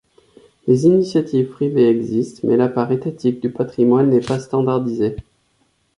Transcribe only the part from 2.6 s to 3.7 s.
part étatique du